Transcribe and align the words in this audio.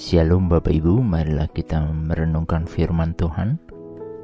Shalom 0.00 0.48
Bapak 0.48 0.72
Ibu, 0.72 1.04
marilah 1.04 1.44
kita 1.52 1.76
merenungkan 1.84 2.64
firman 2.64 3.12
Tuhan. 3.20 3.60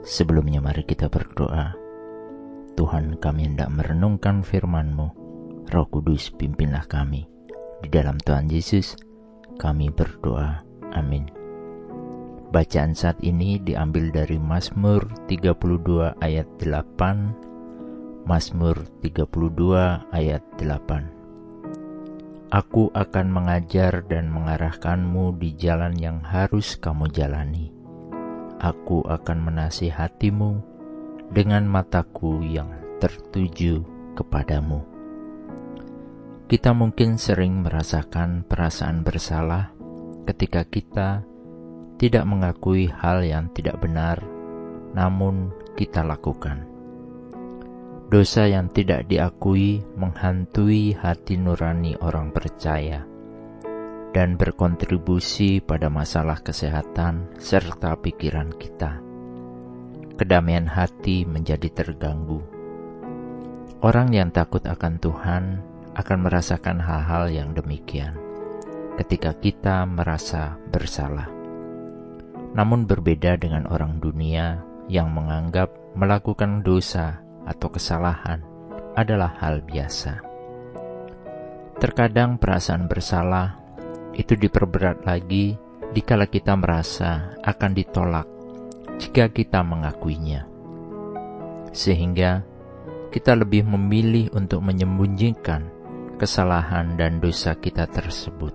Sebelumnya 0.09 0.65
mari 0.65 0.81
kita 0.89 1.13
berdoa. 1.13 1.77
Tuhan 2.81 3.21
kami 3.21 3.53
hendak 3.53 3.69
merenungkan 3.69 4.41
firman-Mu. 4.41 5.09
Roh 5.69 5.87
Kudus 5.93 6.33
pimpinlah 6.33 6.89
kami. 6.89 7.29
Di 7.85 7.93
dalam 7.93 8.17
Tuhan 8.17 8.49
Yesus 8.49 8.97
kami 9.61 9.93
berdoa. 9.93 10.65
Amin. 10.97 11.29
Bacaan 12.57 12.97
saat 12.97 13.21
ini 13.21 13.61
diambil 13.61 14.09
dari 14.09 14.41
Mazmur 14.41 15.05
32 15.29 16.17
ayat 16.25 16.49
8. 16.57 18.25
Mazmur 18.25 18.81
32 19.05 20.09
ayat 20.09 20.41
8. 20.57 21.16
Aku 22.57 22.89
akan 22.97 23.37
mengajar 23.37 24.01
dan 24.09 24.33
mengarahkanmu 24.33 25.37
di 25.37 25.53
jalan 25.61 25.93
yang 26.01 26.25
harus 26.25 26.81
kamu 26.81 27.13
jalani. 27.13 27.69
Aku 28.57 29.05
akan 29.05 29.45
menasihatimu 29.45 30.65
dengan 31.37 31.69
mataku 31.69 32.41
yang 32.41 32.73
tertuju 32.97 33.85
kepadamu. 34.17 34.81
Kita 36.49 36.73
mungkin 36.73 37.21
sering 37.21 37.61
merasakan 37.61 38.49
perasaan 38.49 39.05
bersalah 39.05 39.77
ketika 40.25 40.65
kita 40.65 41.29
tidak 42.01 42.25
mengakui 42.25 42.89
hal 42.89 43.21
yang 43.21 43.53
tidak 43.53 43.85
benar, 43.85 44.17
namun 44.97 45.53
kita 45.77 46.01
lakukan 46.01 46.76
Dosa 48.07 48.47
yang 48.47 48.71
tidak 48.71 49.11
diakui 49.11 49.83
menghantui 49.99 50.95
hati 50.95 51.35
nurani 51.35 51.99
orang 51.99 52.31
percaya 52.31 53.03
dan 54.15 54.39
berkontribusi 54.39 55.59
pada 55.59 55.91
masalah 55.91 56.39
kesehatan 56.39 57.35
serta 57.35 57.99
pikiran 57.99 58.55
kita. 58.55 59.03
Kedamaian 60.15 60.71
hati 60.71 61.27
menjadi 61.27 61.67
terganggu. 61.67 62.47
Orang 63.83 64.15
yang 64.15 64.31
takut 64.31 64.63
akan 64.63 65.03
Tuhan 65.03 65.45
akan 65.99 66.19
merasakan 66.23 66.79
hal-hal 66.79 67.27
yang 67.27 67.59
demikian 67.59 68.15
ketika 69.03 69.35
kita 69.35 69.83
merasa 69.83 70.55
bersalah. 70.71 71.27
Namun, 72.55 72.87
berbeda 72.87 73.35
dengan 73.35 73.67
orang 73.67 73.99
dunia 73.99 74.63
yang 74.87 75.11
menganggap 75.11 75.75
melakukan 75.99 76.63
dosa 76.63 77.26
atau 77.47 77.71
kesalahan 77.71 78.43
adalah 78.99 79.39
hal 79.39 79.63
biasa. 79.63 80.21
Terkadang 81.79 82.37
perasaan 82.37 82.91
bersalah 82.91 83.63
itu 84.17 84.35
diperberat 84.35 85.05
lagi 85.07 85.55
dikala 85.95 86.27
kita 86.27 86.57
merasa 86.57 87.37
akan 87.45 87.73
ditolak 87.73 88.27
jika 88.99 89.31
kita 89.31 89.61
mengakuinya. 89.63 90.49
Sehingga 91.73 92.43
kita 93.13 93.37
lebih 93.37 93.65
memilih 93.65 94.33
untuk 94.37 94.65
menyembunyikan 94.65 95.69
kesalahan 96.17 96.97
dan 96.97 97.21
dosa 97.21 97.57
kita 97.57 97.85
tersebut. 97.89 98.53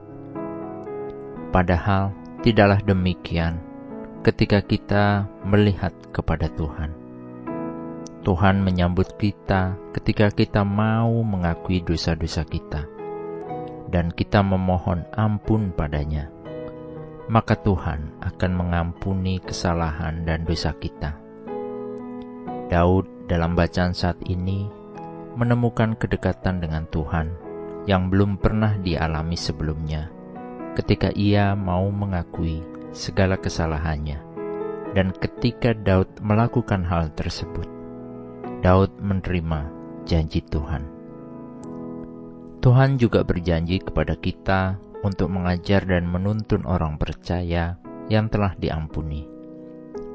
Padahal 1.53 2.13
tidaklah 2.41 2.81
demikian 2.81 3.61
ketika 4.25 4.61
kita 4.65 5.29
melihat 5.45 5.93
kepada 6.09 6.49
Tuhan. 6.57 7.00
Tuhan 8.21 8.61
menyambut 8.61 9.17
kita 9.17 9.73
ketika 9.97 10.29
kita 10.29 10.61
mau 10.61 11.09
mengakui 11.25 11.81
dosa-dosa 11.81 12.45
kita 12.45 12.85
dan 13.89 14.13
kita 14.13 14.45
memohon 14.45 15.09
ampun 15.17 15.73
padanya. 15.73 16.29
Maka 17.31 17.57
Tuhan 17.57 18.21
akan 18.21 18.51
mengampuni 18.53 19.41
kesalahan 19.41 20.21
dan 20.21 20.45
dosa 20.45 20.77
kita. 20.77 21.17
Daud 22.69 23.09
dalam 23.25 23.57
bacaan 23.57 23.97
saat 23.97 24.21
ini 24.29 24.69
menemukan 25.33 25.97
kedekatan 25.97 26.61
dengan 26.61 26.85
Tuhan 26.93 27.33
yang 27.89 28.13
belum 28.13 28.37
pernah 28.37 28.77
dialami 28.77 29.33
sebelumnya 29.33 30.13
ketika 30.77 31.09
ia 31.17 31.57
mau 31.57 31.89
mengakui 31.89 32.63
segala 32.93 33.39
kesalahannya. 33.39 34.29
Dan 34.91 35.15
ketika 35.15 35.71
Daud 35.71 36.19
melakukan 36.19 36.83
hal 36.83 37.15
tersebut, 37.15 37.80
Daud 38.61 38.93
menerima 39.01 39.73
janji 40.05 40.45
Tuhan. 40.45 40.85
Tuhan 42.61 43.01
juga 43.01 43.25
berjanji 43.25 43.81
kepada 43.81 44.13
kita 44.13 44.77
untuk 45.01 45.33
mengajar 45.33 45.81
dan 45.81 46.05
menuntun 46.05 46.61
orang 46.69 47.01
percaya 47.01 47.81
yang 48.05 48.29
telah 48.29 48.53
diampuni. 48.53 49.25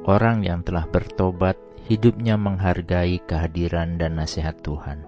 Orang 0.06 0.46
yang 0.46 0.62
telah 0.62 0.86
bertobat, 0.86 1.58
hidupnya 1.90 2.38
menghargai 2.38 3.18
kehadiran 3.26 3.98
dan 3.98 4.14
nasihat 4.14 4.54
Tuhan. 4.62 5.02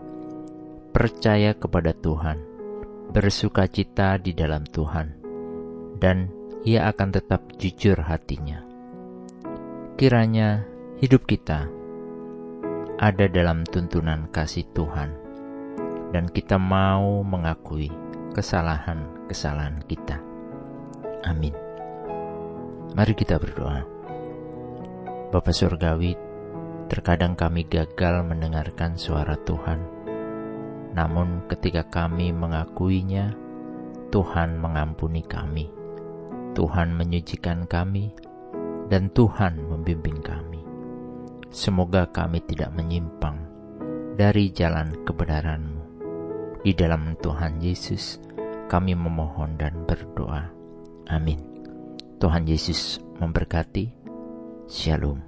Percaya 0.91 1.55
kepada 1.55 1.95
Tuhan, 1.95 2.43
bersuka 3.15 3.71
cita 3.71 4.19
di 4.19 4.35
dalam 4.35 4.67
Tuhan, 4.67 5.15
dan 6.03 6.27
ia 6.67 6.91
akan 6.91 7.15
tetap 7.15 7.55
jujur 7.55 8.03
hatinya. 8.03 8.67
Kiranya 9.95 10.67
hidup 10.99 11.23
kita 11.31 11.78
ada 12.99 13.31
dalam 13.31 13.63
tuntunan 13.63 14.27
kasih 14.35 14.67
Tuhan, 14.75 15.15
dan 16.11 16.27
kita 16.27 16.59
mau 16.59 17.23
mengakui 17.23 17.95
kesalahan-kesalahan 18.35 19.79
kita. 19.87 20.19
Amin. 21.23 21.55
Mari 22.99 23.15
kita 23.15 23.39
berdoa. 23.39 23.87
Bapa 25.31 25.55
Surgawi, 25.55 26.19
terkadang 26.91 27.39
kami 27.39 27.71
gagal 27.71 28.27
mendengarkan 28.27 28.99
suara 28.99 29.39
Tuhan, 29.47 29.79
namun 30.91 31.47
ketika 31.47 31.87
kami 31.87 32.35
mengakuinya, 32.35 33.31
Tuhan 34.11 34.59
mengampuni 34.59 35.23
kami, 35.23 35.71
Tuhan 36.59 36.99
menyucikan 36.99 37.71
kami, 37.71 38.11
dan 38.91 39.07
Tuhan 39.15 39.71
membimbing 39.71 40.19
kami. 40.19 40.58
Semoga 41.49 42.05
kami 42.13 42.45
tidak 42.45 42.77
menyimpang 42.77 43.41
dari 44.21 44.53
jalan 44.53 44.93
kebenaran-Mu. 45.09 45.81
Di 46.61 46.77
dalam 46.77 47.17
Tuhan 47.23 47.63
Yesus, 47.65 48.21
kami 48.69 48.93
memohon 48.93 49.57
dan 49.57 49.89
berdoa. 49.89 50.53
Amin. 51.09 51.41
Tuhan 52.21 52.45
Yesus 52.45 53.01
memberkati. 53.17 53.89
Shalom. 54.69 55.25